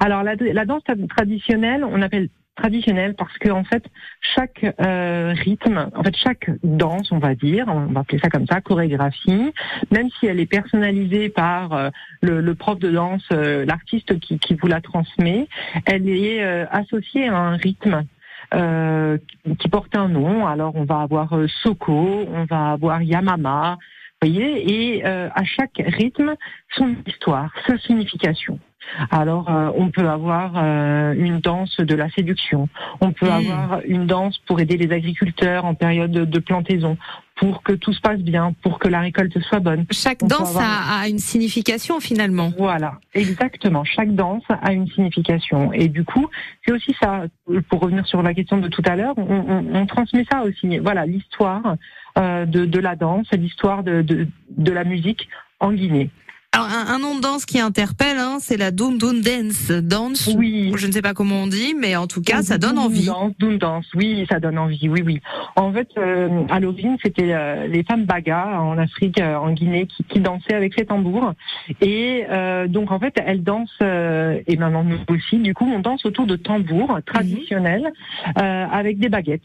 Alors, 0.00 0.22
la, 0.22 0.36
la 0.36 0.64
danse 0.64 0.82
traditionnelle, 1.08 1.84
on 1.84 2.00
appelle 2.00 2.30
traditionnelle 2.56 3.14
parce 3.14 3.36
que 3.38 3.50
en 3.50 3.64
fait 3.64 3.84
chaque 4.20 4.64
euh, 4.80 5.34
rythme, 5.36 5.90
en 5.94 6.02
fait 6.02 6.16
chaque 6.16 6.50
danse, 6.62 7.10
on 7.12 7.18
va 7.18 7.34
dire, 7.34 7.66
on 7.68 7.86
va 7.86 8.00
appeler 8.00 8.18
ça 8.18 8.30
comme 8.30 8.46
ça, 8.46 8.60
chorégraphie, 8.60 9.52
même 9.90 10.08
si 10.18 10.26
elle 10.26 10.40
est 10.40 10.46
personnalisée 10.46 11.28
par 11.28 11.72
euh, 11.72 11.90
le, 12.22 12.54
prof 12.54 12.78
de 12.78 12.90
danse, 12.90 13.26
euh, 13.32 13.64
l'artiste 13.64 14.18
qui, 14.20 14.38
qui, 14.38 14.54
vous 14.54 14.68
la 14.68 14.80
transmet, 14.80 15.48
elle 15.86 16.08
est 16.08 16.42
associée 16.70 17.28
à 17.28 17.36
un 17.36 17.56
rythme. 17.56 18.04
qui 18.52 19.68
porte 19.68 19.96
un 19.96 20.08
nom. 20.08 20.46
Alors 20.46 20.76
on 20.76 20.84
va 20.84 21.00
avoir 21.00 21.36
Soko, 21.62 22.26
on 22.32 22.44
va 22.44 22.72
avoir 22.72 23.02
Yamama, 23.02 23.78
voyez, 24.22 24.50
et 24.70 25.04
à 25.04 25.44
chaque 25.44 25.82
rythme 25.84 26.34
son 26.76 26.94
histoire, 27.06 27.50
sa 27.66 27.76
signification. 27.78 28.60
Alors, 29.10 29.50
euh, 29.50 29.70
on 29.76 29.90
peut 29.90 30.08
avoir 30.08 30.52
euh, 30.56 31.14
une 31.16 31.40
danse 31.40 31.76
de 31.78 31.94
la 31.94 32.08
séduction. 32.10 32.68
On 33.00 33.12
peut 33.12 33.26
hmm. 33.26 33.50
avoir 33.50 33.80
une 33.86 34.06
danse 34.06 34.38
pour 34.46 34.60
aider 34.60 34.76
les 34.76 34.92
agriculteurs 34.92 35.64
en 35.64 35.74
période 35.74 36.12
de, 36.12 36.38
plantaison, 36.38 36.96
pour 37.36 37.62
que 37.62 37.72
tout 37.72 37.92
se 37.92 38.00
passe 38.00 38.20
bien, 38.20 38.54
pour 38.62 38.78
que 38.78 38.88
la 38.88 39.00
récolte 39.00 39.38
soit 39.40 39.60
bonne. 39.60 39.86
Chaque 39.90 40.22
danse 40.22 40.56
a, 40.56 41.08
une 41.08 41.18
signification 41.18 42.00
finalement. 42.00 42.52
Voilà, 42.56 42.98
exactement. 43.14 43.84
Chaque 43.84 44.14
danse 44.14 44.44
a 44.48 44.72
une 44.72 44.86
signification. 44.88 45.72
Et 45.72 45.88
du 45.88 46.04
coup, 46.04 46.28
c'est 46.64 46.72
aussi 46.72 46.94
ça. 47.00 47.24
Pour 47.68 47.80
revenir 47.80 48.06
sur 48.06 48.22
la 48.22 48.34
question 48.34 48.58
de 48.58 48.68
tout 48.68 48.82
à 48.86 48.96
l'heure, 48.96 49.14
on, 49.16 49.86
transmet 49.86 50.24
ça 50.30 50.42
aussi. 50.42 50.78
Voilà, 50.78 51.06
l'histoire 51.06 51.76
euh, 52.18 52.46
de, 52.46 52.78
la 52.78 52.96
danse, 52.96 53.26
l'histoire 53.32 53.82
de, 53.82 54.02
de 54.02 54.72
la 54.72 54.84
musique 54.84 55.28
en 55.60 55.72
Guinée. 55.72 56.10
Alors 56.54 56.68
un, 56.68 56.98
nom 57.00 57.16
de 57.16 57.20
danse 57.20 57.46
qui 57.46 57.58
interpelle, 57.58 58.18
hein, 58.18 58.36
c'est 58.38 58.56
la 58.56 58.70
Doom 58.70 58.96
Doom 58.96 59.22
Dance. 59.22 59.72
Dance, 59.72 60.32
oui. 60.38 60.72
je 60.76 60.86
ne 60.86 60.92
sais 60.92 61.02
pas 61.02 61.12
comment 61.12 61.42
on 61.42 61.46
dit, 61.48 61.74
mais 61.76 61.96
en 61.96 62.06
tout 62.06 62.22
cas, 62.22 62.42
ça 62.42 62.58
donne 62.58 62.78
envie. 62.78 63.06
Dance, 63.06 63.32
Doom 63.40 63.58
Dance, 63.58 63.86
oui, 63.94 64.24
ça 64.30 64.38
donne 64.38 64.56
envie, 64.58 64.88
oui, 64.88 65.02
oui. 65.04 65.20
En 65.56 65.72
fait, 65.72 65.88
euh, 65.98 66.44
à 66.50 66.60
l'origine, 66.60 66.96
c'était 67.02 67.32
euh, 67.32 67.66
les 67.66 67.82
femmes 67.82 68.04
Baga 68.04 68.60
en 68.60 68.78
Afrique, 68.78 69.20
euh, 69.20 69.34
en 69.34 69.50
Guinée, 69.50 69.86
qui, 69.86 70.04
qui, 70.04 70.20
dansaient 70.20 70.54
avec 70.54 70.76
les 70.76 70.86
tambours. 70.86 71.32
Et 71.80 72.24
donc, 72.68 72.92
en 72.92 73.00
fait, 73.00 73.14
elles 73.26 73.42
dansent, 73.42 73.80
et 73.80 74.56
maintenant 74.56 74.84
nous 74.84 74.98
aussi, 75.08 75.38
du 75.38 75.54
coup, 75.54 75.68
on 75.68 75.80
danse 75.80 76.06
autour 76.06 76.26
de 76.26 76.36
tambours 76.36 77.00
traditionnels 77.04 77.92
avec 78.36 78.98
des 78.98 79.08
baguettes. 79.08 79.42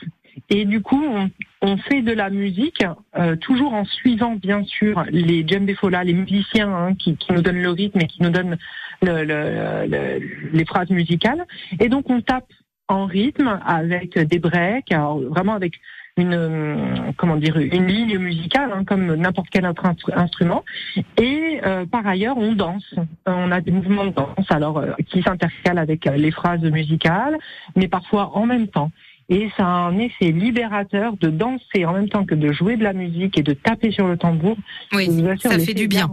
Et 0.50 0.66
du 0.66 0.82
coup, 0.82 1.04
on, 1.04 1.30
on 1.62 1.78
fait 1.78 2.02
de 2.02 2.12
la 2.12 2.30
musique 2.30 2.84
euh, 3.18 3.36
toujours 3.36 3.74
en 3.74 3.86
suivant 3.86 4.36
bien 4.36 4.64
sûr 4.64 5.04
les 5.10 5.46
djembé 5.48 5.76
fola, 5.76 6.04
les 6.04 6.14
musiciens 6.14 6.74
hein, 6.74 6.96
qui, 6.96 7.16
qui, 7.18 7.34
nous 7.34 7.42
donnent 7.42 7.62
le 7.62 7.70
rythme 7.70 8.00
et 8.00 8.08
qui 8.08 8.24
nous 8.24 8.30
donnent 8.30 8.58
le, 9.02 9.24
le, 9.24 10.20
les 10.54 10.66
phrases 10.66 10.90
musicales. 10.90 11.46
Et 11.80 11.90
donc 11.90 12.10
on 12.10 12.22
tape 12.22 12.52
en 12.88 13.06
rythme 13.06 13.60
avec 13.66 14.18
des 14.18 14.40
breaks, 14.40 14.94
vraiment 15.30 15.54
avec 15.54 15.80
une 16.18 16.34
euh, 16.34 17.12
comment 17.18 17.38
dire 17.38 17.58
une 17.58 17.88
ligne 17.88 18.18
musicale 18.18 18.72
hein, 18.74 18.84
comme 18.84 19.16
n'importe 19.16 19.50
quel 19.52 19.66
autre 19.66 19.86
instrument. 20.16 20.64
Et 21.18 21.62
euh, 21.66 21.86
par 21.86 22.08
ailleurs 22.08 22.38
on 22.38 22.54
danse. 22.54 22.96
On 23.26 23.52
a 23.52 23.62
des 23.62 23.72
mouvements 23.72 24.06
de 24.06 24.12
danse 24.12 24.50
alors 24.50 24.84
qui 25.08 25.22
s'intercalent 25.22 25.80
avec 25.80 26.06
les 26.06 26.32
phrases 26.32 26.64
musicales 26.64 27.38
mais 27.76 27.88
parfois 27.88 28.36
en 28.36 28.46
même 28.46 28.68
temps 28.68 28.92
et 29.30 29.50
ça 29.56 29.64
a 29.64 29.70
un 29.70 29.98
effet 30.00 30.32
libérateur 30.32 31.16
de 31.18 31.30
danser 31.30 31.86
en 31.86 31.94
même 31.94 32.10
temps 32.10 32.26
que 32.26 32.34
de 32.34 32.52
jouer 32.52 32.78
de 32.78 32.84
la 32.84 32.94
musique 32.94 33.38
et 33.38 33.44
de 33.44 33.54
taper 33.54 33.92
sur 33.92 34.08
le 34.08 34.18
tambour. 34.18 34.58
Oui, 34.92 35.08
ça 35.42 35.60
fait 35.60 35.76
du 35.76 35.88
bien. 35.88 36.10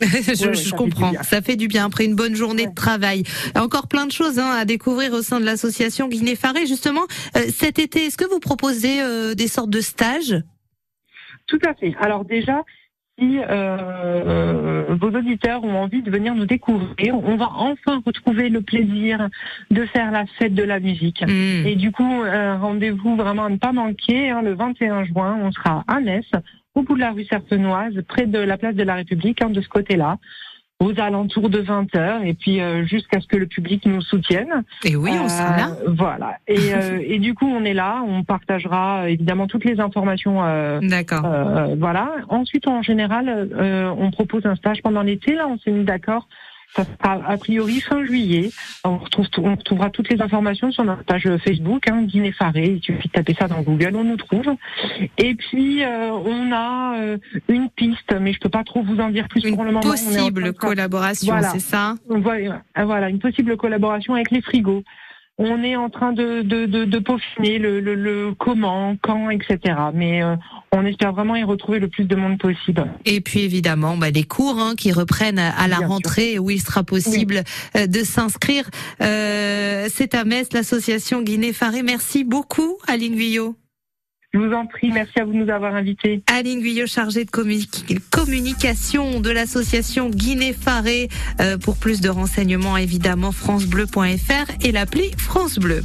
je, 0.00 0.74
comprends. 0.74 1.12
Ça 1.22 1.42
fait 1.42 1.56
du 1.56 1.68
bien 1.68 1.84
après 1.84 2.06
une 2.06 2.16
bonne 2.16 2.34
journée 2.34 2.66
de 2.66 2.74
travail. 2.74 3.22
Encore 3.54 3.86
plein 3.86 4.06
de 4.06 4.12
choses 4.12 4.38
hein, 4.38 4.50
à 4.58 4.64
découvrir 4.64 5.12
au 5.12 5.20
sein 5.20 5.40
de 5.40 5.44
l'association 5.44 6.08
Guinée 6.08 6.36
Faré. 6.36 6.66
Justement, 6.66 7.02
euh, 7.36 7.40
cet 7.48 7.78
été, 7.78 8.06
est-ce 8.06 8.16
que 8.16 8.28
vous 8.28 8.40
proposez 8.40 9.02
euh, 9.02 9.34
des 9.34 9.48
sortes 9.48 9.70
de 9.70 9.80
stages? 9.80 10.42
Tout 11.46 11.60
à 11.66 11.74
fait. 11.74 11.94
Alors 12.00 12.24
déjà, 12.24 12.62
si 13.18 13.38
euh, 13.38 13.44
euh, 13.48 14.84
vos 15.00 15.08
auditeurs 15.08 15.62
ont 15.64 15.76
envie 15.76 16.02
de 16.02 16.10
venir 16.10 16.34
nous 16.34 16.46
découvrir, 16.46 17.14
on 17.14 17.36
va 17.36 17.50
enfin 17.54 18.02
retrouver 18.04 18.48
le 18.48 18.60
plaisir 18.60 19.28
de 19.70 19.84
faire 19.86 20.10
la 20.10 20.26
fête 20.38 20.54
de 20.54 20.62
la 20.62 20.80
musique. 20.80 21.22
Mm. 21.22 21.66
Et 21.66 21.76
du 21.76 21.92
coup, 21.92 22.22
euh, 22.22 22.56
rendez-vous 22.56 23.16
vraiment 23.16 23.44
à 23.44 23.50
ne 23.50 23.56
pas 23.56 23.72
manquer. 23.72 24.30
Hein, 24.30 24.42
le 24.42 24.54
21 24.54 25.04
juin, 25.04 25.38
on 25.42 25.52
sera 25.52 25.84
à 25.86 26.00
Metz, 26.00 26.26
au 26.74 26.82
bout 26.82 26.94
de 26.94 27.00
la 27.00 27.12
rue 27.12 27.24
Serpenoise, 27.24 27.94
près 28.08 28.26
de 28.26 28.38
la 28.38 28.58
place 28.58 28.74
de 28.74 28.82
la 28.82 28.94
République, 28.94 29.42
hein, 29.42 29.50
de 29.50 29.60
ce 29.60 29.68
côté-là 29.68 30.18
aux 30.84 31.00
alentours 31.00 31.48
de 31.48 31.60
20 31.60 31.96
heures 31.96 32.22
et 32.22 32.34
puis 32.34 32.60
euh, 32.60 32.84
jusqu'à 32.84 33.20
ce 33.20 33.26
que 33.26 33.36
le 33.36 33.46
public 33.46 33.86
nous 33.86 34.02
soutienne. 34.02 34.64
Et 34.84 34.96
oui, 34.96 35.12
on 35.18 35.28
sera 35.28 35.56
là. 35.56 35.68
Euh, 35.68 35.94
voilà. 35.96 36.36
Et, 36.46 36.74
euh, 36.74 37.00
et 37.06 37.18
du 37.18 37.34
coup, 37.34 37.46
on 37.46 37.64
est 37.64 37.74
là. 37.74 38.02
On 38.06 38.22
partagera 38.22 39.08
évidemment 39.08 39.46
toutes 39.46 39.64
les 39.64 39.80
informations. 39.80 40.42
d'accord. 40.82 41.26
voilà. 41.78 42.12
Ensuite, 42.28 42.68
en 42.68 42.82
général, 42.82 43.48
on 43.98 44.10
propose 44.10 44.44
un 44.46 44.56
stage 44.56 44.82
pendant 44.82 45.02
l'été. 45.02 45.34
Là, 45.34 45.48
on 45.48 45.58
s'est 45.58 45.70
mis 45.70 45.84
d'accord 45.84 46.28
ça 46.74 46.84
sera 46.84 47.20
a 47.26 47.36
priori 47.36 47.80
fin 47.80 48.04
juillet. 48.04 48.50
On, 48.84 48.98
retrouve, 48.98 49.26
on 49.38 49.54
retrouvera 49.54 49.90
toutes 49.90 50.08
les 50.10 50.20
informations 50.20 50.70
sur 50.72 50.84
notre 50.84 51.04
page 51.04 51.28
Facebook, 51.44 51.88
hein, 51.88 52.02
Dîner 52.02 52.32
Faré. 52.32 52.76
Il 52.76 52.82
suffit 52.82 53.08
de 53.08 53.12
taper 53.12 53.34
ça 53.34 53.48
dans 53.48 53.62
Google, 53.62 53.96
on 53.96 54.04
nous 54.04 54.16
trouve. 54.16 54.54
Et 55.18 55.34
puis, 55.34 55.84
euh, 55.84 56.10
on 56.10 56.52
a 56.52 56.98
euh, 56.98 57.18
une 57.48 57.68
piste, 57.70 58.14
mais 58.20 58.32
je 58.32 58.40
peux 58.40 58.48
pas 58.48 58.64
trop 58.64 58.82
vous 58.82 58.98
en 58.98 59.10
dire 59.10 59.28
plus 59.28 59.44
une 59.44 59.54
pour 59.54 59.64
le 59.64 59.70
moment. 59.70 59.82
Une 59.82 59.90
possible 59.90 60.52
collaboration, 60.52 61.36
c'est 61.52 61.60
ça? 61.60 61.94
Voilà, 62.06 63.08
une 63.08 63.18
possible 63.18 63.56
collaboration 63.56 64.14
avec 64.14 64.30
les 64.30 64.42
frigos. 64.42 64.82
On 65.38 65.64
est 65.64 65.74
en 65.74 65.90
train 65.90 66.12
de, 66.12 66.42
de, 66.42 66.66
de, 66.66 66.98
peaufiner 66.98 67.58
le, 67.58 67.80
le, 67.80 68.34
comment, 68.38 68.96
quand, 69.02 69.30
etc. 69.30 69.58
Mais 69.92 70.22
euh, 70.22 70.36
on 70.72 70.86
espère 70.86 71.12
vraiment 71.12 71.34
y 71.34 71.42
retrouver 71.42 71.80
le 71.80 71.88
plus 71.88 72.04
de 72.04 72.14
monde 72.14 72.38
possible. 72.38 72.86
Et 73.04 73.20
puis 73.20 73.40
évidemment, 73.40 73.96
bah, 73.96 74.10
les 74.10 74.22
cours 74.22 74.58
hein, 74.60 74.74
qui 74.76 74.92
reprennent 74.92 75.40
à 75.40 75.66
la 75.66 75.78
rentrée 75.78 76.38
où 76.38 76.50
il 76.50 76.60
sera 76.60 76.84
possible 76.84 77.42
euh, 77.76 77.86
de 77.86 78.04
s'inscrire. 78.04 78.70
Euh, 79.02 79.88
C'est 79.90 80.14
à 80.14 80.24
Metz, 80.24 80.52
l'association 80.52 81.22
Guinée-Faré. 81.22 81.82
Merci 81.82 82.22
beaucoup, 82.22 82.78
Aline 82.86 83.16
Guyot. 83.16 83.56
Je 84.34 84.40
vous 84.40 84.52
en 84.52 84.66
prie, 84.66 84.90
merci 84.90 85.20
à 85.20 85.24
vous 85.24 85.32
de 85.32 85.38
nous 85.38 85.48
avoir 85.48 85.76
invités. 85.76 86.24
Aline 86.26 86.60
Guyot, 86.60 86.88
chargée 86.88 87.24
de 87.24 87.30
communication 87.30 89.20
de 89.20 89.30
l'association 89.30 90.10
Guinée-Faré. 90.10 91.08
Euh, 91.40 91.56
pour 91.56 91.76
plus 91.76 92.00
de 92.00 92.08
renseignements, 92.08 92.76
évidemment, 92.76 93.30
francebleu.fr 93.30 94.50
et 94.60 94.72
l'appli 94.72 95.12
France 95.16 95.60
Bleu. 95.60 95.82